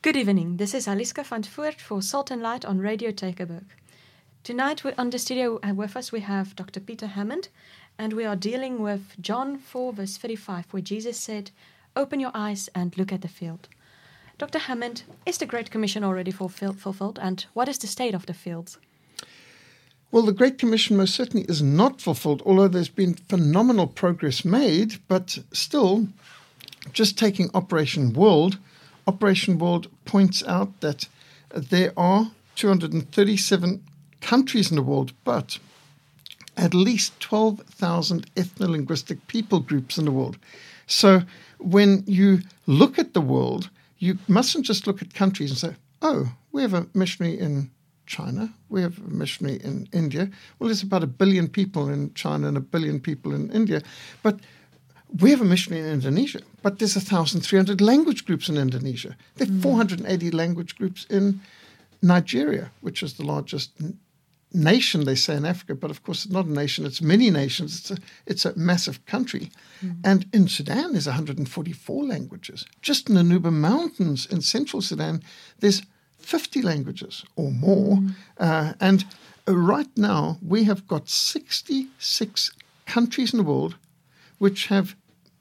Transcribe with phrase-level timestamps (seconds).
[0.00, 0.58] Good evening.
[0.58, 3.64] This is Aliska van Voort for Salt and Light on Radio Tygerberg.
[4.44, 6.78] Tonight on the studio with us we have Dr.
[6.78, 7.48] Peter Hammond,
[7.98, 11.50] and we are dealing with John 4, verse 35, where Jesus said,
[11.96, 13.68] Open your eyes and look at the field.
[14.38, 14.60] Dr.
[14.60, 18.78] Hammond, is the Great Commission already fulfilled, and what is the state of the fields?
[20.12, 25.00] Well, the Great Commission most certainly is not fulfilled, although there's been phenomenal progress made,
[25.08, 26.06] but still,
[26.92, 28.58] just taking Operation World,
[29.08, 31.08] Operation World points out that
[31.50, 33.82] there are 237
[34.20, 35.58] countries in the world, but
[36.56, 40.36] at least 12,000 ethno-linguistic people groups in the world.
[40.86, 41.22] So
[41.58, 46.32] when you look at the world, you mustn't just look at countries and say, oh,
[46.52, 47.70] we have a missionary in
[48.06, 50.30] China, we have a missionary in India.
[50.58, 53.82] Well, there's about a billion people in China and a billion people in India.
[54.22, 54.40] But
[55.20, 59.16] we have a missionary in Indonesia, but there's 1,300 language groups in Indonesia.
[59.36, 59.60] There are hmm.
[59.60, 61.40] 480 language groups in
[62.02, 63.98] Nigeria, which is the largest n-
[64.52, 65.74] nation, they say, in Africa.
[65.74, 67.78] But of course, it's not a nation, it's many nations.
[67.78, 69.50] It's a, it's a massive country.
[69.80, 69.92] Hmm.
[70.04, 72.66] And in Sudan, there's 144 languages.
[72.82, 75.22] Just in the Nuba Mountains in central Sudan,
[75.60, 75.82] there's
[76.18, 77.96] 50 languages or more.
[77.96, 78.08] Hmm.
[78.36, 79.06] Uh, and
[79.46, 82.52] right now, we have got 66
[82.84, 83.76] countries in the world
[84.38, 84.96] which have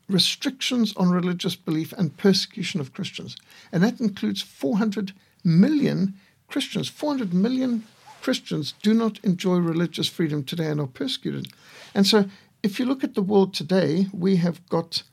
[0.10, 3.36] restrictions on religious belief and persecution of Christians.
[3.72, 6.16] And that includes 400 million
[6.48, 6.88] Christians.
[6.88, 7.84] 400 million
[8.22, 11.48] Christians do not enjoy religious freedom today and are persecuted.
[11.94, 12.26] And so,
[12.64, 15.04] if you look at the world today, we have got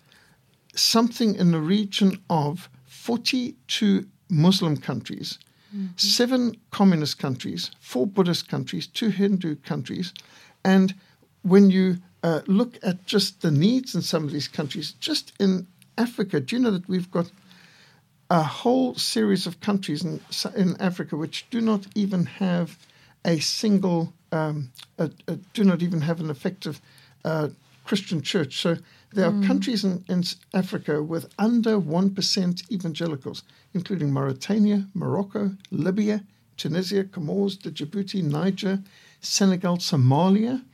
[0.75, 5.39] something in the region of 42 Muslim countries,
[5.75, 5.89] mm-hmm.
[5.97, 10.13] seven communist countries, four Buddhist countries, two Hindu countries.
[10.65, 10.95] And
[11.43, 15.67] when you uh, look at just the needs in some of these countries, just in
[15.99, 17.31] Africa, do you know that we've got
[18.31, 20.19] a whole series of countries in,
[20.57, 22.79] in Africa which do not even have
[23.27, 26.81] a single, um, a, a, do not even have an effective
[27.27, 27.49] uh,
[27.85, 28.59] Christian church.
[28.59, 28.79] So
[29.13, 30.25] there are countries in, in
[30.55, 33.43] Africa with under 1% evangelicals,
[33.75, 36.25] including Mauritania, Morocco, Libya,
[36.57, 38.83] Tunisia, Comoros, Djibouti, Niger,
[39.21, 40.65] Senegal, Somalia,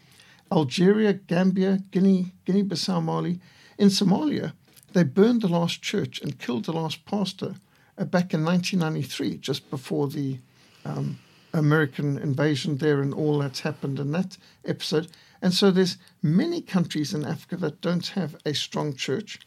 [0.53, 3.41] Algeria, Gambia, Guinea, Guinea Bissau, Mali.
[3.79, 4.53] In Somalia,
[4.93, 7.55] they burned the last church and killed the last pastor
[7.97, 10.39] uh, back in 1993, just before the
[10.85, 11.19] um,
[11.53, 15.09] American invasion there and all that's happened in that episode.
[15.43, 19.39] And so there's many countries in Africa that don't have a strong church.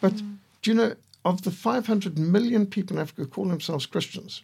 [0.00, 0.16] But
[0.62, 0.94] do you know,
[1.24, 4.42] of the 500 million people in Africa who call themselves Christians,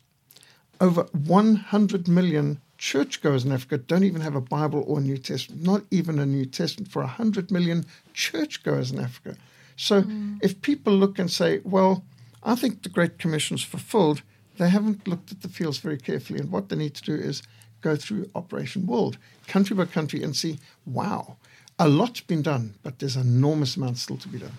[0.80, 5.82] over 100 million churchgoers in Africa don't even have a Bible or New Testament, not
[5.90, 9.36] even a New Testament for 100 million churchgoers in Africa.
[9.76, 10.38] So hmm.
[10.42, 12.02] if people look and say, well,
[12.42, 14.22] I think the Great Commission is fulfilled,
[14.56, 16.40] they haven't looked at the fields very carefully.
[16.40, 17.42] And what they need to do is
[17.82, 21.36] go through Operation World, country by country, and see, wow,
[21.78, 24.56] a lot's been done, but there's an enormous amount still to be done.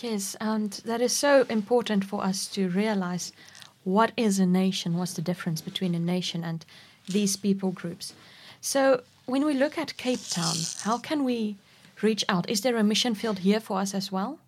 [0.00, 3.32] Yes, and that is so important for us to realize
[3.82, 6.64] what is a nation, what's the difference between a nation and
[7.08, 8.14] these people groups.
[8.60, 11.56] So, when we look at Cape Town, how can we
[12.02, 12.48] reach out?
[12.50, 14.38] Is there a mission field here for us as well?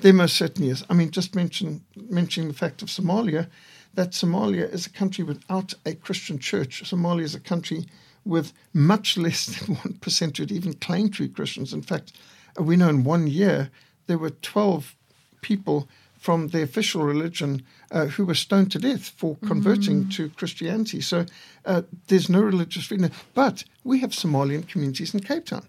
[0.00, 0.84] There most certainly is.
[0.88, 3.48] I mean, just mention mentioning the fact of Somalia,
[3.94, 6.82] that Somalia is a country without a Christian church.
[6.84, 7.86] Somalia is a country
[8.24, 11.72] with much less than one percent would even claim to be Christians.
[11.72, 12.12] In fact,
[12.58, 13.70] we know in one year
[14.06, 14.94] there were twelve
[15.40, 15.88] people
[16.20, 21.00] from the official religion uh, who were stoned to death for converting to Christianity.
[21.00, 21.24] So
[21.64, 23.10] uh, there's no religious freedom.
[23.32, 25.66] But we have Somalian communities in Cape Town.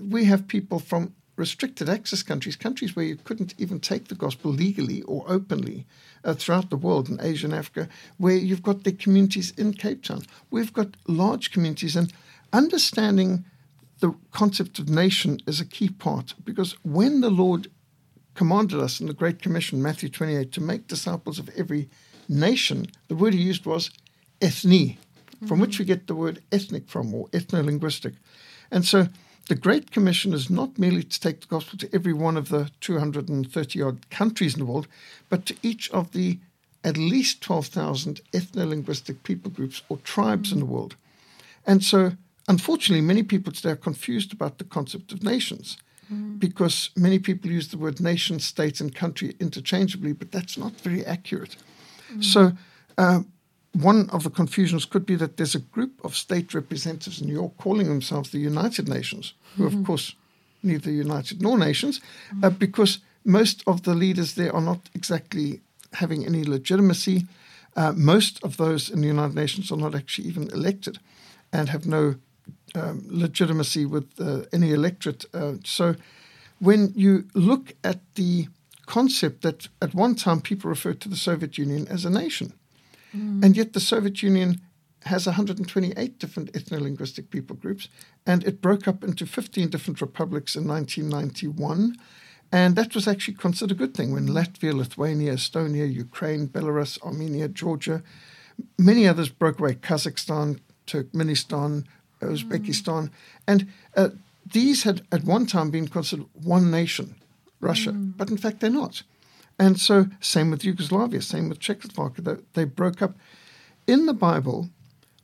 [0.00, 4.52] We have people from restricted access countries, countries where you couldn't even take the gospel
[4.52, 5.86] legally or openly
[6.22, 10.04] uh, throughout the world in Asia and Africa, where you've got the communities in Cape
[10.04, 10.22] Town.
[10.50, 12.12] We've got large communities, and
[12.52, 13.44] understanding
[13.98, 17.68] the concept of nation is a key part because when the Lord
[18.34, 21.88] commanded us in the Great Commission, Matthew 28, to make disciples of every
[22.28, 23.90] nation, the word he used was
[24.40, 24.96] ethne,
[25.46, 28.14] from which we get the word ethnic from, or ethno-linguistic.
[28.70, 29.08] And so
[29.48, 32.70] the Great Commission is not merely to take the gospel to every one of the
[32.80, 34.86] 230 odd countries in the world,
[35.28, 36.38] but to each of the
[36.82, 40.96] at least 12,000 ethno-linguistic people groups or tribes in the world.
[41.66, 42.12] And so,
[42.48, 45.76] unfortunately, many people today are confused about the concept of nations
[46.38, 51.04] because many people use the word nation, state, and country interchangeably, but that's not very
[51.06, 51.56] accurate.
[52.20, 52.52] So,
[52.98, 53.20] uh,
[53.72, 57.34] one of the confusions could be that there's a group of state representatives in New
[57.34, 60.16] York calling themselves the United Nations, who, of course,
[60.62, 62.00] neither united nor nations,
[62.42, 65.60] uh, because most of the leaders there are not exactly
[65.94, 67.26] having any legitimacy.
[67.76, 70.98] Uh, most of those in the United Nations are not actually even elected
[71.52, 72.16] and have no
[72.74, 75.24] um, legitimacy with uh, any electorate.
[75.34, 75.94] Uh, so
[76.58, 78.48] when you look at the
[78.86, 82.52] concept that at one time people referred to the Soviet Union as a nation,
[83.16, 83.44] mm.
[83.44, 84.60] and yet the Soviet Union
[85.04, 87.88] has 128 different ethno-linguistic people groups,
[88.26, 91.96] and it broke up into 15 different republics in 1991.
[92.52, 97.48] And that was actually considered a good thing when Latvia, Lithuania, Estonia, Ukraine, Belarus, Armenia,
[97.48, 98.02] Georgia,
[98.76, 101.84] many others broke away, Kazakhstan, Turkmenistan,
[102.26, 103.04] Uzbekistan.
[103.04, 103.10] Mm.
[103.46, 104.08] And uh,
[104.52, 107.14] these had at one time been considered one nation,
[107.60, 108.16] Russia, mm.
[108.16, 109.02] but in fact they're not.
[109.58, 113.14] And so, same with Yugoslavia, same with Czechoslovakia, they, they broke up.
[113.86, 114.70] In the Bible,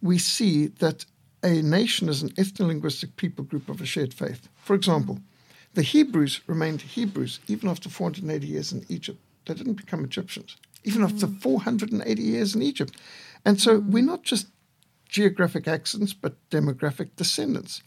[0.02, 1.06] we see that
[1.43, 4.49] a nation is an ethno-linguistic people group of a shared faith.
[4.56, 5.20] For example,
[5.75, 9.20] the Hebrews remained Hebrews even after 480 years in Egypt.
[9.46, 11.12] They didn't become Egyptians, even mm.
[11.12, 12.96] after 480 years in Egypt.
[13.44, 13.90] And so mm.
[13.90, 14.49] we're not just
[15.16, 17.82] geographic accents, but demographic descendants.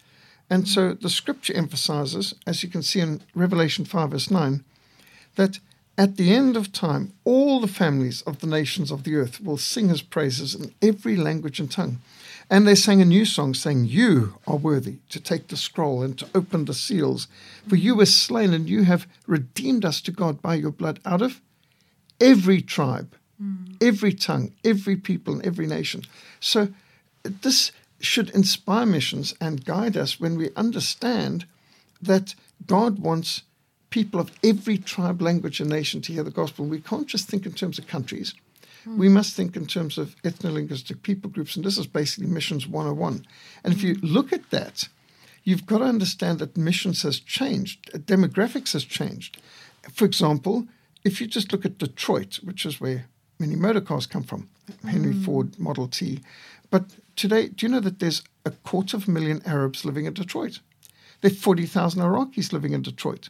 [0.49, 4.63] And so the scripture emphasizes, as you can see in Revelation 5, verse 9,
[5.35, 5.59] that
[5.95, 9.57] at the end of time, all the families of the nations of the earth will
[9.57, 11.99] sing his praises in every language and tongue.
[12.49, 16.17] And they sang a new song, saying, You are worthy to take the scroll and
[16.17, 17.27] to open the seals,
[17.67, 21.21] for you were slain and you have redeemed us to God by your blood out
[21.21, 21.41] of
[22.19, 23.75] every tribe, mm.
[23.79, 26.01] every tongue, every people, and every nation.
[26.39, 26.69] So
[27.23, 31.45] this should inspire missions and guide us when we understand
[32.01, 32.35] that
[32.65, 33.43] God wants
[33.89, 36.65] people of every tribe, language, and nation to hear the gospel.
[36.65, 38.33] We can't just think in terms of countries.
[38.87, 38.97] Mm.
[38.97, 43.25] We must think in terms of ethno-linguistic people groups, and this is basically Missions 101.
[43.63, 44.05] And if you hmm.
[44.05, 44.87] look at that,
[45.43, 49.41] you've got to understand that missions has changed, demographics has changed.
[49.91, 50.67] For example,
[51.03, 53.05] if you just look at Detroit, which is where
[53.39, 54.49] many motor cars come from,
[54.85, 55.25] Henry mm.
[55.25, 56.19] Ford Model T.
[56.69, 56.85] But
[57.19, 60.59] today, do you know that there's a quarter of a million Arabs living in Detroit?
[61.21, 63.27] There are 40,000 Iraqis living in Detroit.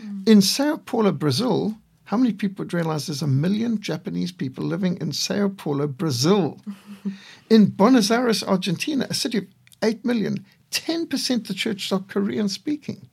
[0.00, 0.28] Mm.
[0.28, 4.96] In Sao Paulo, Brazil, how many people would realize there's a million Japanese people living
[5.00, 6.60] in Sao Paulo, Brazil?
[7.50, 9.46] in Buenos Aires, Argentina, a city of
[9.82, 13.08] 8 million, 10% of the churches are Korean speaking.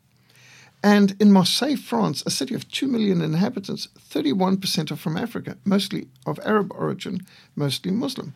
[0.83, 6.07] And in Marseille, France, a city of 2 million inhabitants, 31% are from Africa, mostly
[6.25, 7.21] of Arab origin,
[7.55, 8.33] mostly Muslim.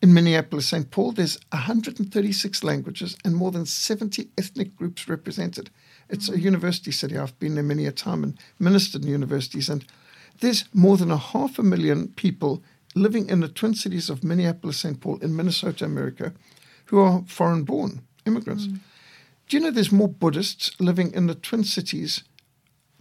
[0.00, 0.90] In Minneapolis, St.
[0.90, 5.70] Paul, there's 136 languages and more than 70 ethnic groups represented.
[6.08, 7.18] It's a university city.
[7.18, 9.68] I've been there many a time and ministered in universities.
[9.68, 9.84] And
[10.40, 12.62] there's more than a half a million people
[12.94, 15.00] living in the twin cities of Minneapolis, St.
[15.00, 16.32] Paul, in Minnesota, America,
[16.86, 18.66] who are foreign born immigrants.
[18.66, 18.78] Mm.
[19.48, 22.22] Do you know there's more Buddhists living in the twin cities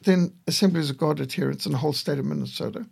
[0.02, 2.86] than Assemblies of God adherents in the whole state of Minnesota?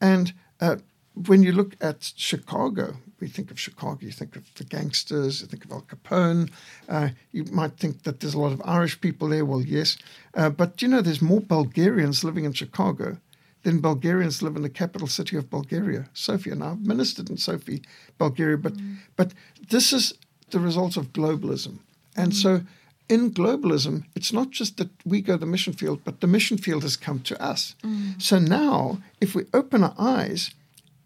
[0.00, 0.76] And uh,
[1.26, 5.46] when you look at Chicago, we think of Chicago, you think of the gangsters, you
[5.46, 6.50] think of Al Capone.
[6.88, 9.44] Uh, you might think that there's a lot of Irish people there.
[9.44, 9.98] Well, yes.
[10.34, 13.18] Uh, but you know, there's more Bulgarians living in Chicago
[13.62, 16.54] than Bulgarians live in the capital city of Bulgaria, Sofia.
[16.54, 17.80] Now, I've ministered in Sofia,
[18.16, 18.96] Bulgaria, but, mm.
[19.16, 19.32] but
[19.68, 20.14] this is
[20.50, 21.80] the result of globalism.
[22.16, 22.42] And mm.
[22.42, 22.62] so
[23.08, 26.82] in globalism, it's not just that we go the mission field, but the mission field
[26.84, 27.74] has come to us.
[27.82, 28.22] Mm.
[28.22, 30.52] So now, if we open our eyes,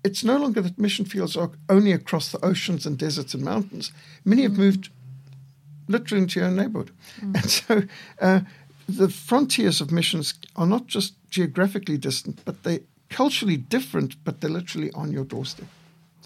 [0.05, 3.91] it's no longer that mission fields are only across the oceans and deserts and mountains.
[4.25, 4.59] Many have mm.
[4.59, 4.91] moved
[5.89, 6.91] literally into your own neighborhood.
[7.21, 7.35] Mm.
[7.35, 7.83] And so
[8.21, 8.41] uh,
[8.89, 14.51] the frontiers of missions are not just geographically distant, but they're culturally different, but they're
[14.51, 15.67] literally on your doorstep.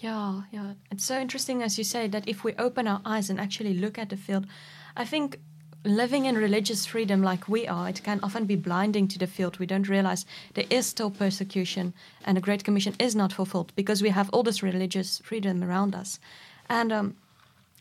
[0.01, 0.75] Yeah, yeah.
[0.91, 3.99] It's so interesting, as you say, that if we open our eyes and actually look
[3.99, 4.47] at the field,
[4.97, 5.41] I think
[5.85, 9.59] living in religious freedom like we are, it can often be blinding to the field.
[9.59, 11.95] We don't realize there is still persecution
[12.25, 15.95] and the Great Commission is not fulfilled because we have all this religious freedom around
[15.95, 16.19] us.
[16.69, 17.17] And um,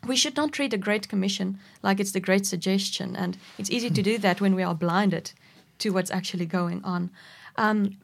[0.06, 3.16] we should not treat the Great Commission like it's the Great Suggestion.
[3.16, 5.32] And it's easy to do that when we are blinded
[5.78, 7.10] to what's actually going on.
[7.56, 7.96] Um,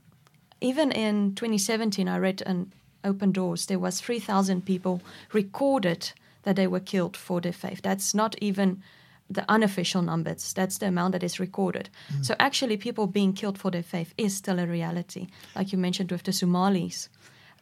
[0.61, 2.73] even in 2017, I read an
[3.05, 7.83] Open Doors, there was 3,000 people recorded that they were killed for their faith.
[7.83, 8.83] That's not even
[9.31, 10.53] the unofficial numbers.
[10.53, 11.89] That's the amount that is recorded.
[12.13, 12.25] Mm.
[12.25, 16.13] So actually, people being killed for their faith is still a reality, like you mentioned
[16.13, 17.09] with the Somalis.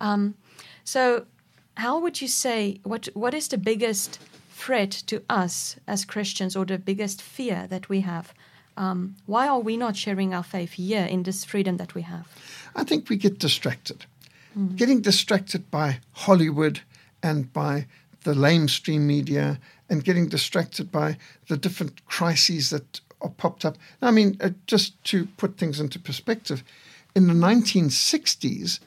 [0.00, 0.34] Um,
[0.84, 1.26] so,
[1.76, 4.18] how would you say what what is the biggest
[4.50, 8.34] threat to us as Christians, or the biggest fear that we have?
[8.76, 12.26] Um, why are we not sharing our faith here in this freedom that we have?
[12.74, 14.06] I think we get distracted.
[14.56, 14.76] Mm.
[14.76, 16.80] Getting distracted by Hollywood
[17.22, 17.86] and by
[18.24, 19.58] the lamestream media
[19.92, 21.18] and getting distracted by
[21.48, 23.76] the different crises that are popped up.
[24.00, 26.64] I mean, uh, just to put things into perspective,
[27.14, 28.80] in the 1960s,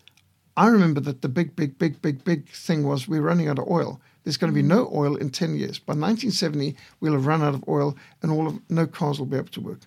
[0.57, 3.69] I remember that the big, big, big, big, big thing was we're running out of
[3.69, 4.01] oil.
[4.23, 5.77] There's going to be no oil in 10 years.
[5.77, 9.37] By 1970, we'll have run out of oil and all of no cars will be
[9.37, 9.81] able to work.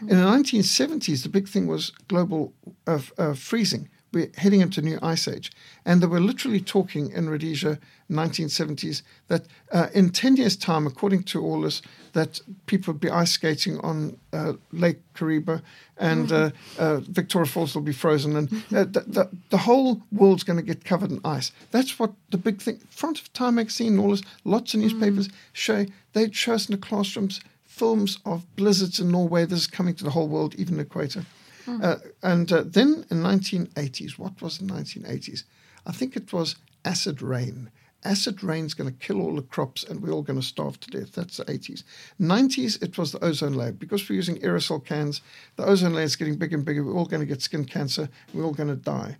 [0.00, 2.52] In the 1970s, the big thing was global
[2.88, 3.88] uh, uh, freezing.
[4.14, 5.52] We're heading into a new ice age.
[5.84, 7.78] And they were literally talking in Rhodesia,
[8.10, 13.10] 1970s, that uh, in 10 years' time, according to all this, that people would be
[13.10, 15.62] ice skating on uh, Lake Kariba
[15.96, 18.36] and uh, uh, Victoria Falls will be frozen.
[18.36, 21.50] And uh, the, the, the whole world's going to get covered in ice.
[21.72, 25.86] That's what the big thing, front of Time magazine, all this, lots of newspapers show,
[26.12, 27.40] they'd show us in the classrooms
[27.74, 29.44] films of blizzards in Norway.
[29.44, 31.26] This is coming to the whole world, even the equator.
[31.66, 35.44] Uh, and uh, then in 1980s, what was the 1980s?
[35.86, 37.70] I think it was acid rain.
[38.04, 40.90] Acid rain's going to kill all the crops and we're all going to starve to
[40.90, 41.12] death.
[41.12, 41.84] That's the 80s.
[42.20, 43.72] 90s, it was the ozone layer.
[43.72, 45.22] Because we're using aerosol cans,
[45.56, 46.84] the ozone layer is getting bigger and bigger.
[46.84, 48.10] We're all going to get skin cancer.
[48.34, 49.16] We're all going to die.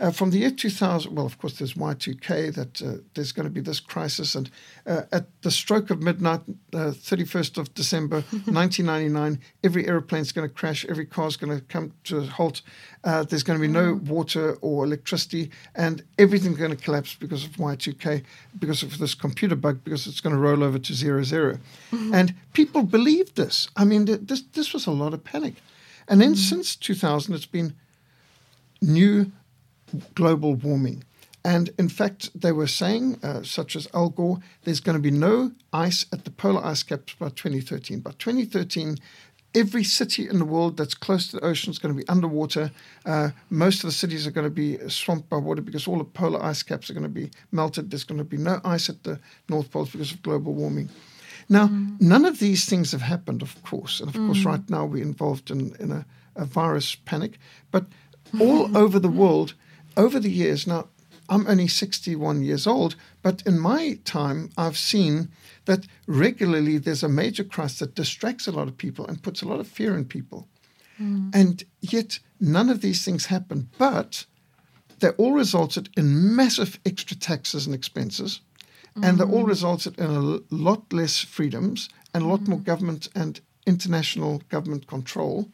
[0.00, 3.50] Uh, from the year 2000, well, of course, there's Y2K, that uh, there's going to
[3.50, 4.34] be this crisis.
[4.34, 4.50] And
[4.86, 6.40] uh, at the stroke of midnight,
[6.72, 12.18] 31st of December 1999, every aeroplane's going to crash, every car's going to come to
[12.18, 12.62] a halt.
[13.04, 17.44] Uh, there's going to be no water or electricity, and everything's going to collapse because
[17.44, 18.24] of Y2K,
[18.58, 21.58] because of this computer bug, because it's going to roll over to zero, zero.
[21.92, 23.68] And people believed this.
[23.76, 25.54] I mean, th- this, this was a lot of panic.
[26.08, 27.74] And then since 2000, it's been
[28.80, 29.30] new
[30.14, 31.04] global warming.
[31.44, 35.10] And in fact, they were saying, uh, such as Al Gore, there's going to be
[35.10, 38.00] no ice at the polar ice caps by 2013.
[38.00, 38.98] By 2013,
[39.54, 42.70] every city in the world that's close to the ocean is going to be underwater.
[43.06, 46.04] Uh, most of the cities are going to be swamped by water because all the
[46.04, 47.90] polar ice caps are going to be melted.
[47.90, 49.18] There's going to be no ice at the
[49.48, 50.90] North Pole because of global warming.
[51.48, 51.68] Now,
[51.98, 53.98] none of these things have happened, of course.
[53.98, 56.06] And of course, right now we're involved in, in a,
[56.36, 57.38] a virus panic.
[57.72, 57.86] But
[58.38, 59.54] all over the world,
[60.00, 60.88] over the years, now
[61.28, 65.28] I'm only 61 years old, but in my time, I've seen
[65.66, 69.48] that regularly there's a major crisis that distracts a lot of people and puts a
[69.48, 70.48] lot of fear in people.
[70.96, 71.30] Hmm.
[71.34, 74.24] And yet, none of these things happen, but
[75.00, 78.40] they all resulted in massive extra taxes and expenses,
[79.02, 79.54] and they all hmm.
[79.54, 82.64] resulted in a lot less freedoms and a lot more hmm.
[82.64, 85.48] government and international government control.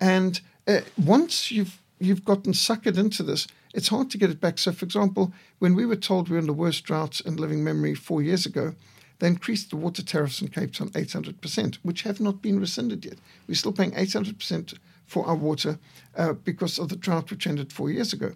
[0.00, 4.58] And uh, once you've you've gotten suckered into this, it's hard to get it back.
[4.58, 7.62] So, for example, when we were told we were in the worst droughts in living
[7.62, 8.74] memory four years ago,
[9.18, 13.18] they increased the water tariffs in Cape Town 800%, which have not been rescinded yet.
[13.46, 15.78] We're still paying 800% for our water
[16.16, 18.32] uh, because of the drought which ended four years ago.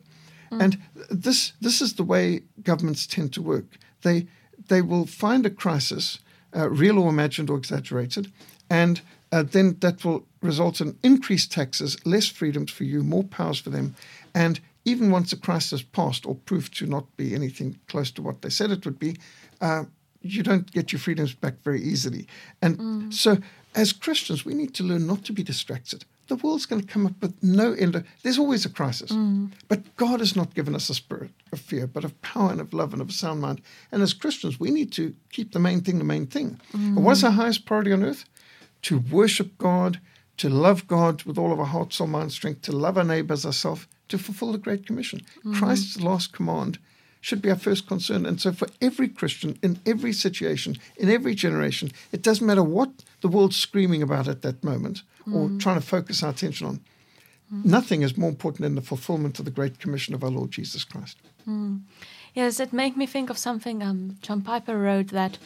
[0.60, 0.78] And
[1.10, 3.64] this this is the way governments tend to work.
[4.02, 4.26] They
[4.68, 6.20] they will find a crisis,
[6.54, 8.32] uh, real or imagined or exaggerated,
[8.70, 9.00] and
[9.32, 13.70] uh, then that will result in increased taxes, less freedoms for you, more powers for
[13.70, 13.94] them,
[14.34, 18.42] and even once the crisis passed or proved to not be anything close to what
[18.42, 19.16] they said it would be,
[19.60, 19.84] uh,
[20.20, 22.26] you don't get your freedoms back very easily.
[22.62, 23.12] And mm.
[23.12, 23.38] so,
[23.74, 26.04] as Christians, we need to learn not to be distracted.
[26.28, 27.96] The world's going to come up with no end.
[27.96, 29.12] Of, there's always a crisis.
[29.12, 29.52] Mm.
[29.68, 32.72] But God has not given us a spirit of fear, but of power and of
[32.72, 33.60] love and of a sound mind.
[33.92, 36.58] And as Christians, we need to keep the main thing the main thing.
[36.72, 38.24] And what's our highest priority on earth?
[38.82, 40.00] To worship God,
[40.36, 43.34] to love God with all of our heart, soul, mind, strength, to love our neighbor
[43.34, 45.20] as ourselves, to fulfill the Great Commission.
[45.38, 45.54] Mm-hmm.
[45.54, 46.78] Christ's last command
[47.20, 48.26] should be our first concern.
[48.26, 52.90] And so, for every Christian, in every situation, in every generation, it doesn't matter what
[53.22, 55.60] the world's screaming about at that moment or mm.
[55.60, 56.80] trying to focus our attention on.
[57.52, 57.64] Mm.
[57.64, 60.84] Nothing is more important than the fulfillment of the Great Commission of our Lord Jesus
[60.84, 61.16] Christ.
[61.48, 61.80] Mm.
[62.34, 65.38] Yes, it made me think of something um, John Piper wrote that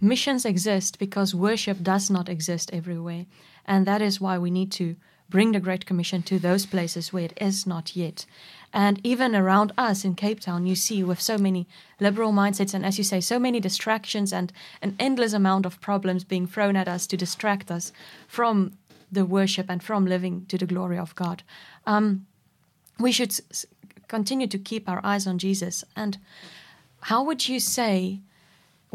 [0.00, 3.26] missions exist because worship does not exist everywhere.
[3.66, 4.96] And that is why we need to
[5.28, 8.26] bring the Great Commission to those places where it is not yet.
[8.72, 11.66] And even around us in Cape Town, you see with so many
[12.00, 14.52] liberal mindsets and, as you say, so many distractions and
[14.82, 17.92] an endless amount of problems being thrown at us to distract us
[18.26, 18.72] from
[19.10, 21.42] the worship and from living to the glory of God.
[21.86, 22.26] Um,
[22.98, 23.64] we should s-
[24.08, 25.84] continue to keep our eyes on Jesus.
[25.94, 26.18] And
[27.02, 28.20] how would you say,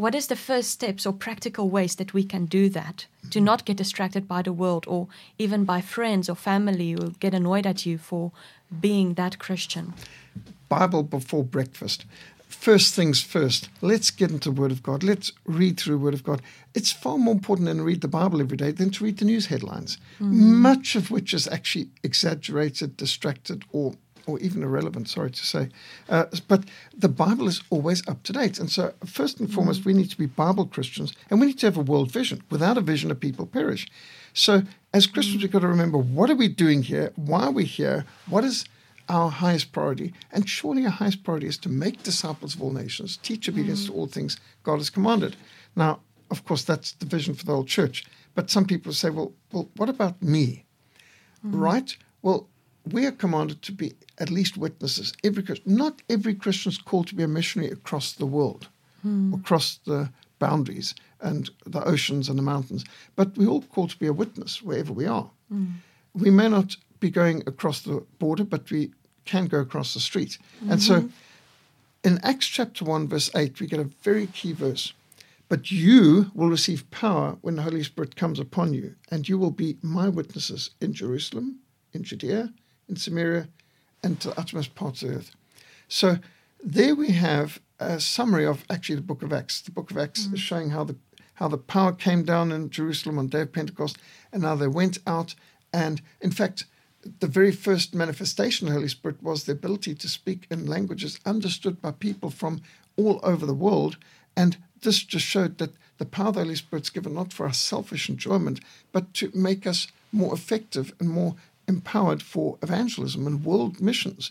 [0.00, 3.66] what is the first steps or practical ways that we can do that to not
[3.66, 7.84] get distracted by the world or even by friends or family who get annoyed at
[7.84, 8.32] you for
[8.80, 9.92] being that Christian?
[10.70, 12.06] Bible before breakfast.
[12.48, 15.02] First things first, let's get into the Word of God.
[15.02, 16.40] Let's read through the Word of God.
[16.74, 19.26] It's far more important than to read the Bible every day than to read the
[19.26, 20.54] news headlines, mm-hmm.
[20.54, 23.94] much of which is actually exaggerated, distracted, or
[24.30, 25.68] or even irrelevant, sorry to say.
[26.08, 26.64] Uh, but
[26.96, 28.58] the Bible is always up to date.
[28.58, 31.66] And so, first and foremost, we need to be Bible Christians and we need to
[31.66, 32.42] have a world vision.
[32.50, 33.88] Without a vision, a people perish.
[34.32, 34.62] So,
[34.94, 37.12] as Christians, we've got to remember what are we doing here?
[37.16, 38.04] Why are we here?
[38.28, 38.64] What is
[39.10, 40.14] our highest priority.
[40.30, 43.92] And surely our highest priority is to make disciples of all nations, teach obedience to
[43.92, 45.36] all things God has commanded.
[45.74, 48.04] Now, of course, that's the vision for the whole church.
[48.34, 50.64] But some people say, well, well what about me?
[51.42, 51.96] Right?
[52.22, 52.48] Well,
[52.84, 55.12] we are commanded to be at least witnesses.
[55.24, 58.68] Every not every Christian is called to be a missionary across the world,
[59.02, 59.34] hmm.
[59.34, 62.84] across the boundaries and the oceans and the mountains.
[63.16, 65.30] But we're all called to be a witness wherever we are.
[65.48, 65.66] Hmm.
[66.14, 68.92] We may not be going across the border, but we
[69.24, 70.38] can go across the street.
[70.68, 71.08] And so mm-hmm.
[72.04, 74.92] in Acts chapter 1, verse 8, we get a very key verse.
[75.48, 79.50] But you will receive power when the Holy Spirit comes upon you, and you will
[79.50, 81.58] be my witnesses in Jerusalem,
[81.92, 82.52] in Judea,
[82.90, 83.48] in Samaria,
[84.02, 85.36] and to the uttermost parts of the earth.
[85.88, 86.18] So
[86.62, 89.62] there we have a summary of actually the book of Acts.
[89.62, 90.34] The book of Acts mm-hmm.
[90.34, 90.96] is showing how the
[91.34, 93.96] how the power came down in Jerusalem on the day of Pentecost,
[94.30, 95.34] and how they went out.
[95.72, 96.66] And in fact,
[97.20, 101.18] the very first manifestation of the Holy Spirit was the ability to speak in languages
[101.24, 102.60] understood by people from
[102.98, 103.96] all over the world.
[104.36, 107.54] And this just showed that the power of the Holy Spirit's given not for our
[107.54, 108.60] selfish enjoyment,
[108.92, 111.36] but to make us more effective and more
[111.70, 114.30] empowered for evangelism and world missions.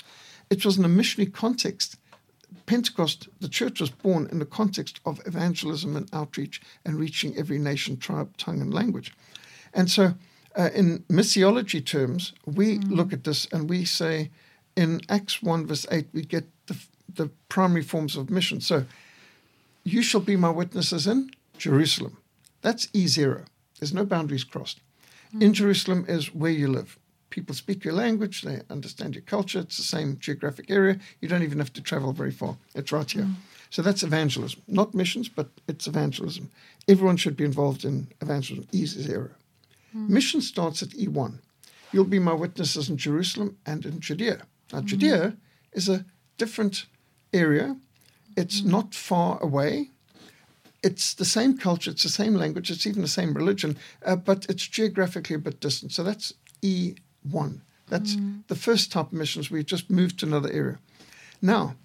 [0.50, 1.96] It was in a missionary context.
[2.66, 7.58] Pentecost, the church was born in the context of evangelism and outreach and reaching every
[7.58, 9.14] nation, tribe, tongue, and language.
[9.74, 10.14] And so,
[10.56, 14.30] uh, in missiology terms, we look at this and we say
[14.76, 16.78] in Acts 1, verse 8, we get the,
[17.14, 18.60] the primary forms of mission.
[18.62, 18.86] So,
[19.84, 22.18] you shall be my witnesses in Jerusalem.
[22.62, 23.46] That's E0.
[23.80, 24.82] There's no boundaries crossed.
[25.40, 26.98] In Jerusalem is where you live.
[27.30, 29.60] People speak your language, they understand your culture.
[29.60, 30.98] It's the same geographic area.
[31.22, 32.58] You don't even have to travel very far.
[32.74, 33.24] It's right here.
[33.24, 33.36] Mm.
[33.70, 34.62] So that's evangelism.
[34.68, 36.50] Not missions, but it's evangelism.
[36.88, 38.68] Everyone should be involved in evangelism.
[38.72, 39.30] E0.
[39.96, 40.10] Mm.
[40.10, 41.40] Mission starts at E1.
[41.92, 44.44] You'll be my witnesses in Jerusalem and in Judea.
[44.74, 44.86] Now, mm.
[44.86, 45.38] Judea
[45.74, 46.06] is a
[46.38, 46.86] different
[47.32, 47.78] area.
[48.36, 49.92] It's not far away.
[50.82, 54.46] It's the same culture, it's the same language, it's even the same religion, uh, but
[54.48, 55.92] it's geographically a bit distant.
[55.92, 56.34] So that's
[57.28, 57.62] E1.
[57.88, 58.44] That's mm.
[58.48, 59.50] the first type of missions.
[59.50, 60.80] We've just moved to another area.
[61.42, 61.76] Now,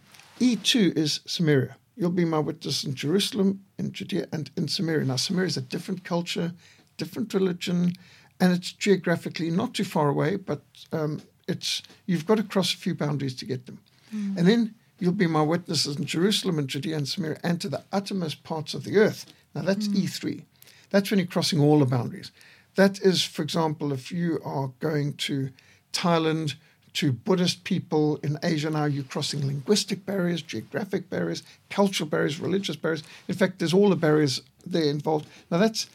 [0.41, 1.77] E2 is Samaria.
[1.97, 5.05] You'll be my witness in Jerusalem, in Judea, and in Samaria.
[5.05, 6.53] Now, Samaria is a different culture,
[6.97, 7.95] different religion,
[8.41, 12.77] and it's geographically not too far away, but um, it's you've got to cross a
[12.77, 13.79] few boundaries to get them.
[14.15, 14.39] Mm.
[14.39, 17.85] And then you'll be my witnesses in Jerusalem and Judea and Samaria and to the
[17.93, 19.27] uttermost parts of the earth.
[19.55, 20.03] Now, that's mm.
[20.03, 20.43] E3.
[20.91, 22.33] That's when you're crossing all the boundaries.
[22.75, 25.51] That is, for example, if you are going to
[25.93, 26.55] Thailand,
[26.95, 32.77] to Buddhist people in Asia now, you're crossing linguistic barriers, geographic barriers, cultural barriers, religious
[32.77, 33.03] barriers.
[33.27, 35.27] In fact, there's all the barriers there involved.
[35.51, 35.89] Now, that's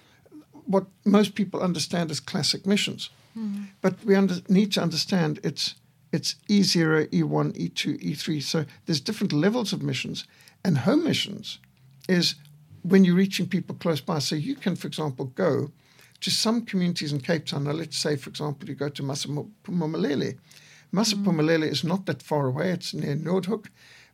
[0.65, 3.09] what most people understand as classic missions.
[3.33, 3.63] Hmm.
[3.81, 5.75] But we under, need to understand it's
[6.11, 8.41] it's E0, E1, E2, E3.
[8.41, 10.25] So there's different levels of missions.
[10.65, 11.59] And home missions
[12.07, 12.35] is
[12.81, 14.17] when you're reaching people close by.
[14.19, 15.71] So you can, for example, go
[16.21, 17.63] to some communities in Cape Town.
[17.63, 20.37] Now, let's say, for example, you go to Masiphumelele.
[20.93, 22.71] Masiphumelele is not that far away.
[22.71, 23.67] It's near Noordhoek.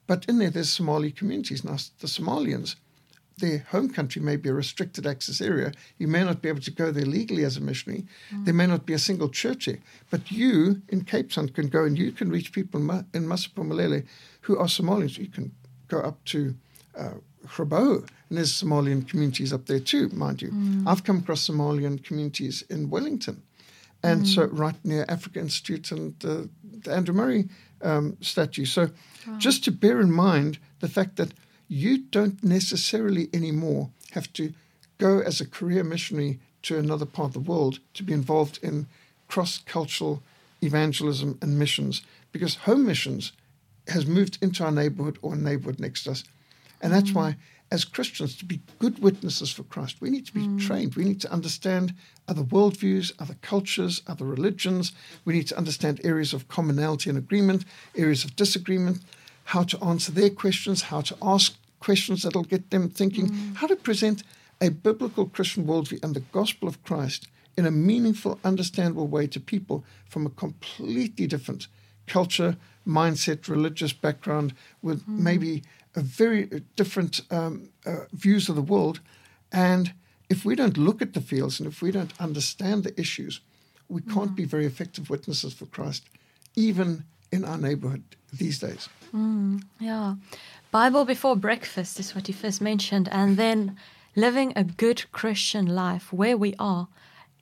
[0.08, 1.64] But in there, there's Somali communities.
[1.64, 2.76] Now, the Somalians,
[3.38, 5.74] their home country may be a restricted access area.
[5.98, 8.06] You may not be able to go there legally as a missionary.
[8.32, 9.80] There may not be a single church there.
[10.10, 14.06] But you in Cape Town can go and you can reach people in Masiphumelele
[14.42, 15.18] who are Somalians.
[15.18, 15.52] You can
[15.88, 16.56] go up to
[16.98, 17.16] uh,
[17.48, 20.52] Grabouw, and there's Somalian communities up there too, mind you.
[20.88, 23.42] I've come across Somalian communities in Wellington.
[24.04, 26.44] And so, right near Africa Institute and uh,
[26.84, 27.50] the Andrew Murray
[27.82, 28.66] um, statue.
[28.66, 28.92] So,
[29.40, 31.34] just to bear in mind the fact that
[31.68, 34.54] you don't necessarily anymore have to
[34.98, 38.88] go as a career missionary to another part of the world to be involved in
[39.28, 40.22] cross cultural
[40.62, 43.32] evangelism and missions because home missions
[43.88, 46.24] has moved into our neighborhood or neighborhood next to us.
[46.86, 47.38] And that's why, mm.
[47.72, 50.62] as Christians, to be good witnesses for Christ, we need to be mm.
[50.62, 50.94] trained.
[50.94, 51.96] We need to understand
[52.28, 54.92] other worldviews, other cultures, other religions.
[55.26, 59.02] We need to understand areas of commonality and agreement, areas of disagreement,
[59.46, 63.56] how to answer their questions, how to ask questions that'll get them thinking, mm.
[63.56, 64.22] how to present
[64.62, 69.40] a biblical Christian worldview and the gospel of Christ in a meaningful, understandable way to
[69.40, 71.68] people from a completely different
[72.06, 75.64] culture, mindset, religious background, with maybe a
[76.02, 79.00] very different um, uh, views of the world.
[79.52, 79.94] And
[80.30, 83.42] if we don't look at the fields and if we don't understand the issues,
[83.88, 86.04] we can't be very effective witnesses for Christ,
[86.56, 88.04] even in our neighborhood
[88.34, 88.90] these days.
[89.80, 90.16] Yeah.
[90.72, 93.78] Bible before breakfast is what you first mentioned, and then
[94.16, 96.88] living a good Christian life where we are,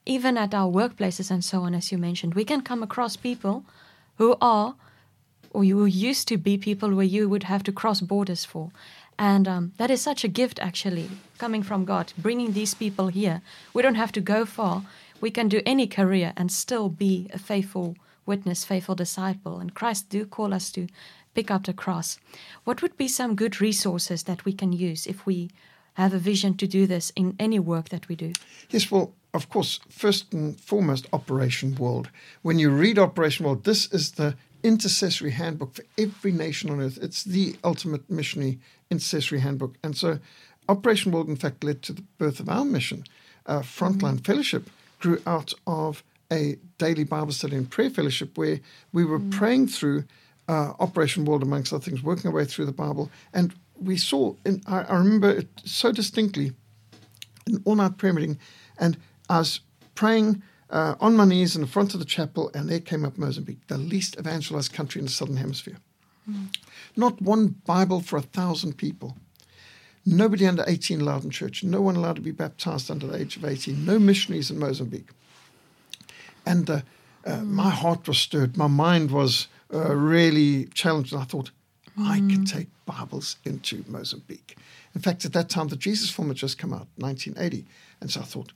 [0.06, 2.36] even at our workplaces and so on, as you mentioned.
[2.36, 3.64] We can come across people
[4.18, 4.76] who are
[5.54, 8.72] or you used to be people where you would have to cross borders for.
[9.18, 13.42] And um, that is such a gift, actually, coming from God, bringing these people here.
[13.74, 14.84] We don't have to go far.
[15.22, 19.60] We can do any career and still be a faithful witness, faithful disciple.
[19.60, 20.88] And Christ do call us to
[21.36, 22.18] pick up the cross.
[22.64, 25.52] What would be some good resources that we can use if we
[25.96, 28.34] have a vision to do this in any work that we do?
[28.70, 32.10] Yes, well, of course, first and foremost, Operation World.
[32.42, 36.98] When you read Operation World, this is the intercessory handbook for every nation on earth.
[37.02, 39.76] It's the ultimate missionary intercessory handbook.
[39.84, 40.20] And so
[40.70, 43.04] Operation World, in fact, led to the birth of our mission.
[43.46, 44.26] Uh, Frontline mm.
[44.26, 48.60] Fellowship grew out of a daily Bible study and prayer fellowship where
[48.94, 49.32] we were mm.
[49.32, 50.06] praying through
[50.48, 53.12] uh, Operation World, amongst other things, working our way through the Bible.
[53.34, 56.54] And we saw, in, I, I remember it so distinctly,
[57.48, 58.38] an all night prayer meeting,
[58.80, 58.98] and
[59.30, 59.60] I was
[59.96, 63.18] praying uh, on my knees in the front of the chapel, and there came up
[63.18, 65.78] Mozambique, the least evangelized country in the southern hemisphere.
[66.30, 66.56] Mm.
[66.96, 69.18] Not one Bible for a thousand people.
[70.06, 71.64] Nobody under 18 allowed in church.
[71.64, 73.86] No one allowed to be baptized under the age of 18.
[73.86, 75.10] No missionaries in Mozambique.
[76.46, 76.82] And uh,
[77.26, 77.48] uh, mm.
[77.48, 78.58] my heart was stirred.
[78.58, 81.14] My mind was uh, really challenged.
[81.14, 81.52] And I thought,
[81.98, 82.06] mm.
[82.06, 84.58] I can take Bibles into Mozambique.
[84.94, 87.66] In fact, at that time, the Jesus Film had just come out, 1980.
[88.02, 88.52] And so I thought,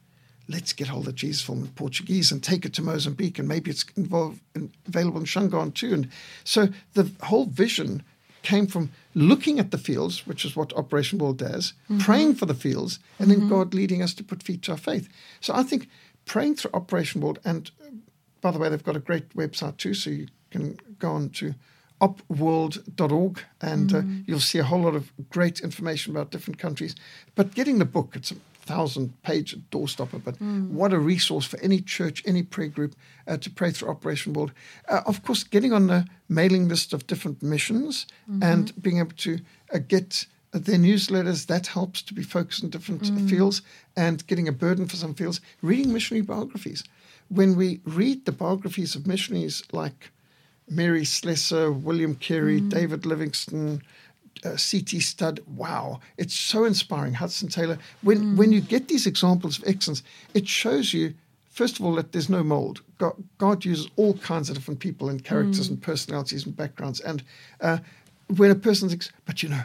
[0.47, 3.39] let's get hold of Jesus Film in Portuguese and take it to Mozambique.
[3.39, 5.93] And maybe it's involved, in, available in Shangaan too.
[5.93, 6.09] And
[6.43, 8.03] so the whole vision
[8.43, 11.99] came from looking at the fields, which is what Operation World does, mm-hmm.
[11.99, 13.41] praying for the fields, and mm-hmm.
[13.41, 15.09] then God leading us to put feet to our faith.
[15.41, 15.89] So I think
[16.25, 17.69] praying through Operation World, and
[18.39, 21.55] by the way, they've got a great website too, so you can go on to
[22.01, 24.19] opworld.org and uh, mm.
[24.19, 26.95] uh, you'll see a whole lot of great information about different countries.
[27.35, 28.35] But getting the book, it's a
[28.67, 30.69] thousand page doorstopper, but mm.
[30.69, 32.95] what a resource for any church, any prayer group
[33.27, 34.51] uh, to pray through Operation World.
[34.87, 38.43] Uh, of course, getting on the mailing list of different missions mm-hmm.
[38.43, 39.39] and being able to
[39.73, 43.29] uh, get their newsletters, that helps to be focused in different mm.
[43.29, 43.61] fields
[43.95, 45.41] and getting a burden for some fields.
[45.61, 46.83] Reading missionary biographies.
[47.29, 50.11] When we read the biographies of missionaries like
[50.69, 52.69] Mary Slessor, William Carey, mm.
[52.69, 53.81] David Livingstone,
[54.45, 54.99] uh, C.T.
[54.99, 55.39] Studd.
[55.47, 57.13] Wow, it's so inspiring.
[57.13, 57.77] Hudson Taylor.
[58.01, 58.37] When mm.
[58.37, 61.13] when you get these examples of excellence, it shows you
[61.49, 62.81] first of all that there's no mold.
[62.99, 65.71] God, God uses all kinds of different people and characters mm.
[65.71, 66.99] and personalities and backgrounds.
[66.99, 67.23] And
[67.61, 67.79] uh,
[68.35, 69.63] when a person thinks, but you know,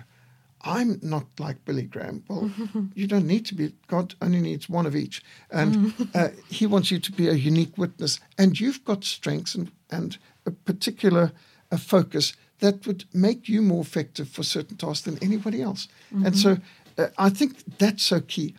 [0.62, 2.24] I'm not like Billy Graham.
[2.28, 2.50] Well,
[2.94, 3.74] you don't need to be.
[3.88, 7.76] God only needs one of each, and uh, He wants you to be a unique
[7.76, 8.20] witness.
[8.38, 11.32] And you've got strengths and and a particular
[11.70, 15.88] a focus that would make you more effective for certain tasks than anybody else.
[16.14, 16.26] Mm-hmm.
[16.26, 16.56] And so
[16.96, 18.54] uh, I think that's so key.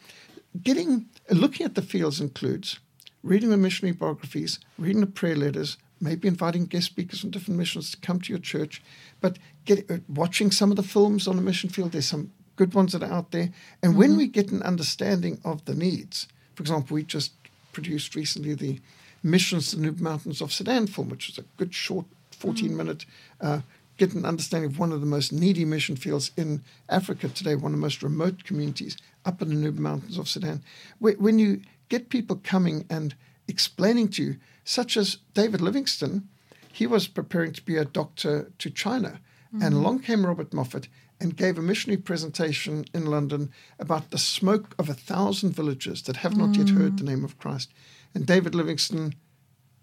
[0.61, 2.79] Getting uh, looking at the fields includes
[3.23, 7.91] reading the missionary biographies, reading the prayer letters, maybe inviting guest speakers from different missions
[7.91, 8.83] to come to your church,
[9.21, 11.93] but get, uh, watching some of the films on the mission field.
[11.93, 13.49] There's some good ones that are out there.
[13.81, 13.99] And mm-hmm.
[13.99, 17.31] when we get an understanding of the needs, for example, we just
[17.71, 18.81] produced recently the
[19.25, 22.77] Missions to the Nuba Mountains of Sudan film, which is a good short 14 mm-hmm.
[22.77, 23.05] minute
[23.39, 23.61] uh,
[23.97, 27.73] get an understanding of one of the most needy mission fields in Africa today, one
[27.73, 30.63] of the most remote communities up in the Nuba Mountains of Sudan.
[30.99, 33.15] When you get people coming and
[33.47, 36.27] explaining to you, such as David Livingstone,
[36.71, 39.19] he was preparing to be a doctor to China.
[39.53, 39.61] Mm-hmm.
[39.61, 40.87] And along came Robert Moffat
[41.19, 46.17] and gave a missionary presentation in London about the smoke of a thousand villages that
[46.17, 46.67] have not mm-hmm.
[46.67, 47.71] yet heard the name of Christ.
[48.15, 49.13] And David Livingstone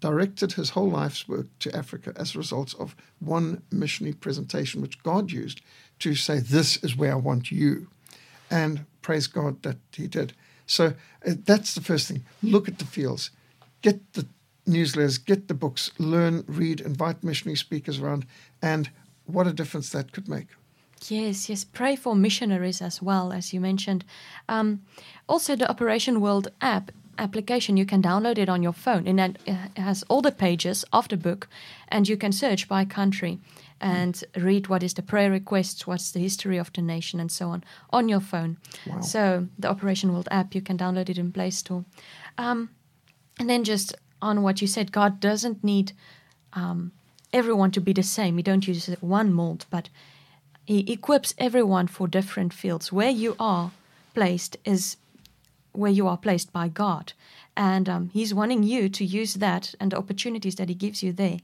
[0.01, 5.01] directed his whole life's work to Africa as a result of one missionary presentation, which
[5.03, 5.61] God used
[5.99, 7.87] to say, This is where I want you.
[8.49, 10.33] And praise God that he did.
[10.65, 10.93] So
[11.25, 12.25] uh, that's the first thing.
[12.43, 13.31] Look at the fields,
[13.81, 14.27] get the
[14.67, 18.25] newsletters, get the books, learn, read, invite missionary speakers around,
[18.61, 18.89] and
[19.25, 20.47] what a difference that could make.
[21.07, 21.63] Yes, yes.
[21.63, 24.05] Pray for missionaries as well, as you mentioned.
[24.47, 24.83] Um,
[25.27, 27.77] also, the Operation World app application.
[27.77, 31.17] You can download it on your phone, and it has all the pages of the
[31.17, 31.47] book,
[31.87, 33.39] and you can search by country
[33.79, 37.49] and read what is the prayer requests, what's the history of the nation, and so
[37.49, 38.57] on on your phone.
[38.85, 39.01] Wow.
[39.01, 41.83] So the Operation World app, you can download it in Play Store.
[42.37, 42.69] Um,
[43.39, 45.93] and then just on what you said, God doesn't need
[46.53, 46.91] um,
[47.33, 48.37] everyone to be the same.
[48.37, 49.89] he don't use one mold, but
[50.65, 52.91] He equips everyone for different fields.
[52.91, 53.71] Where you are
[54.13, 54.97] placed is
[55.73, 57.13] where you are placed by God.
[57.55, 61.13] And um, He's wanting you to use that and the opportunities that He gives you
[61.13, 61.39] there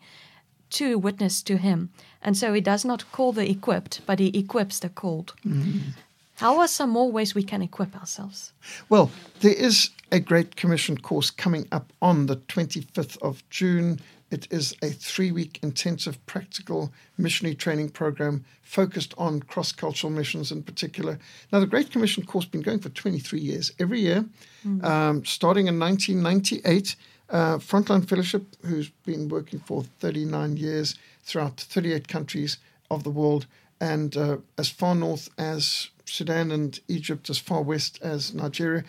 [0.71, 1.89] to witness to Him.
[2.21, 5.33] And so He does not call the equipped, but He equips the called.
[5.45, 5.89] Mm-hmm.
[6.35, 8.53] How are some more ways we can equip ourselves?
[8.89, 9.09] Well,
[9.39, 13.99] there is a Great Commission course coming up on the 25th of June.
[14.29, 20.51] It is a three week intensive practical missionary training program focused on cross cultural missions
[20.51, 21.17] in particular.
[21.51, 24.25] Now, the Great Commission course has been going for 23 years, every year,
[24.65, 24.83] mm.
[24.83, 26.95] um, starting in 1998.
[27.29, 32.57] Uh, Frontline Fellowship, who's been working for 39 years throughout 38 countries
[32.89, 33.47] of the world,
[33.81, 38.83] and uh, as far north as Sudan and Egypt, as far west as Nigeria.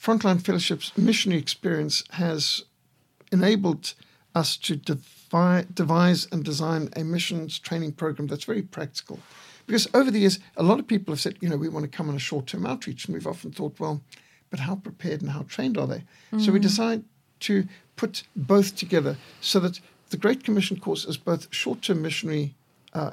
[0.00, 2.64] Frontline Fellowship's missionary experience has
[3.32, 3.94] enabled
[4.34, 9.18] us to devi- devise and design a missions training program that's very practical.
[9.66, 11.96] Because over the years, a lot of people have said, you know, we want to
[11.96, 13.06] come on a short term outreach.
[13.06, 14.02] And we've often thought, well,
[14.50, 15.98] but how prepared and how trained are they?
[15.98, 16.40] Mm-hmm.
[16.40, 16.62] So we mm.
[16.62, 17.04] decide
[17.40, 17.66] to
[17.96, 22.54] put both together so that the Great Commission course is both short term missionary
[22.92, 23.12] uh,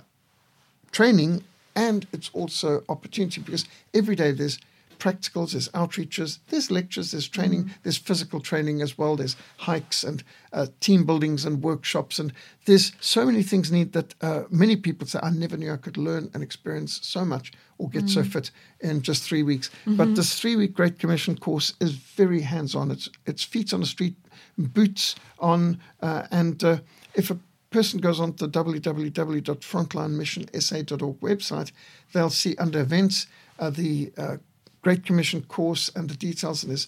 [0.91, 1.43] training
[1.75, 4.59] and it's also opportunity because every day there's
[5.01, 7.73] practicals, there's outreaches, there's lectures, there's training, mm-hmm.
[7.81, 12.31] there's physical training as well, there's hikes and uh, team buildings and workshops, and
[12.65, 15.97] there's so many things need that uh, many people say, I never knew I could
[15.97, 18.21] learn and experience so much or get mm-hmm.
[18.21, 19.69] so fit in just three weeks.
[19.69, 19.95] Mm-hmm.
[19.95, 22.91] But this three week Great Commission course is very hands on.
[22.91, 24.15] It's it's feet on the street,
[24.55, 26.77] boots on, uh, and uh,
[27.15, 27.39] if a
[27.71, 31.71] person goes on to the www.frontlinemissionsa.org website,
[32.13, 33.25] they'll see under events
[33.57, 34.37] uh, the uh,
[34.81, 36.63] Great Commission course and the details.
[36.63, 36.87] And there's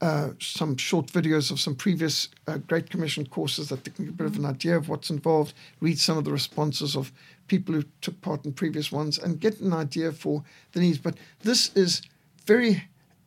[0.00, 4.14] uh, some short videos of some previous uh, Great Commission courses that they can get
[4.14, 7.12] a bit of an idea of what's involved, read some of the responses of
[7.48, 10.98] people who took part in previous ones, and get an idea for the needs.
[10.98, 12.02] But this is
[12.46, 12.84] very,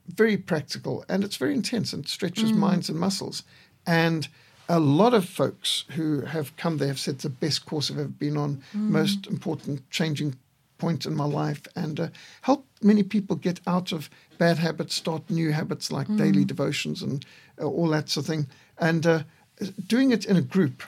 [0.08, 2.58] very practical and it's very intense and stretches mm.
[2.58, 3.44] minds and muscles.
[3.86, 4.28] And
[4.70, 8.00] a lot of folks who have come there have said it's the best course I've
[8.00, 8.80] ever been on, mm.
[8.80, 10.38] most important changing
[10.84, 12.08] point in my life, and uh,
[12.42, 16.18] help many people get out of bad habits, start new habits like mm.
[16.18, 17.26] daily devotions and
[17.62, 18.48] uh, all that sort of thing.
[18.78, 19.24] And uh,
[19.88, 20.84] doing it in a group,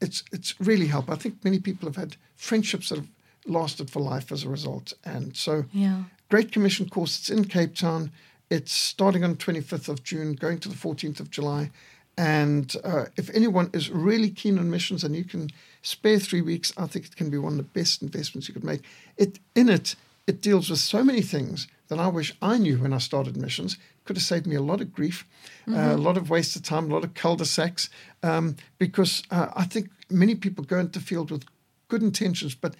[0.00, 1.10] it's it's really helped.
[1.10, 3.08] I think many people have had friendships that have
[3.46, 4.94] lasted for life as a result.
[5.04, 6.04] And so, yeah.
[6.30, 7.18] Great Commission course.
[7.18, 8.10] It's in Cape Town.
[8.50, 11.70] It's starting on 25th of June, going to the 14th of July.
[12.16, 15.50] And uh, if anyone is really keen on missions and you can
[15.82, 18.64] spare three weeks, I think it can be one of the best investments you could
[18.64, 18.82] make.
[19.16, 19.96] It in it,
[20.26, 23.76] it deals with so many things that I wish I knew when I started missions.
[24.04, 25.26] Could have saved me a lot of grief,
[25.66, 25.74] mm-hmm.
[25.74, 27.90] uh, a lot of wasted time, a lot of cul-de-sacs,
[28.22, 31.44] um, because uh, I think many people go into the field with
[31.88, 32.74] good intentions, but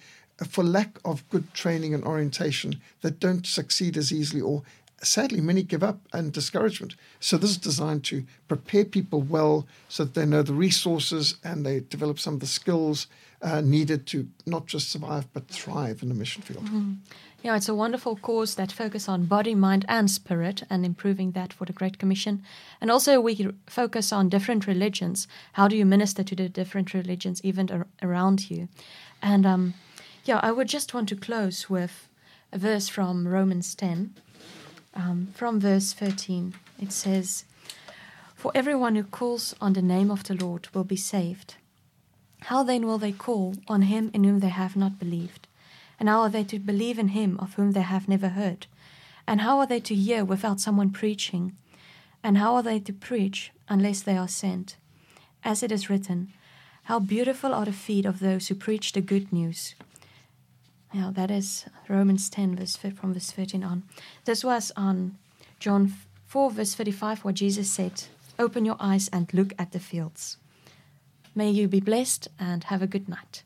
[0.47, 4.63] for lack of good training and orientation, they don't succeed as easily or
[5.05, 6.95] sadly, many give up and discouragement.
[7.19, 11.65] So this is designed to prepare people well so that they know the resources and
[11.65, 13.07] they develop some of the skills
[13.41, 16.65] uh, needed to not just survive but thrive in the mission field.
[16.65, 16.93] Mm-hmm.
[17.43, 21.53] Yeah, it's a wonderful course that focus on body, mind, and spirit, and improving that
[21.53, 22.41] for the Great Commission.
[22.81, 25.27] And also, we focus on different religions.
[25.53, 28.67] How do you minister to the different religions, even ar- around you?
[29.21, 29.75] And um,
[30.23, 32.09] yeah, I would just want to close with
[32.51, 34.15] a verse from Romans 10
[34.95, 36.53] um, from verse 13.
[36.81, 37.45] It says,
[38.35, 41.55] For everyone who calls on the name of the Lord will be saved.
[42.41, 45.47] How then will they call on him in whom they have not believed?
[45.99, 48.67] And how are they to believe in him of whom they have never heard?
[49.27, 51.55] And how are they to hear without someone preaching?
[52.23, 54.77] And how are they to preach unless they are sent?
[55.43, 56.33] As it is written,
[56.83, 59.75] How beautiful are the feet of those who preach the good news.
[60.95, 63.83] Yeah, that is Romans 10, verse from verse 13 on.
[64.23, 65.17] This was on
[65.59, 65.93] John
[66.27, 68.03] 4, verse 35, where Jesus said,
[68.39, 70.37] Open your eyes and look at the fields.
[71.35, 73.43] May you be blessed and have a good night.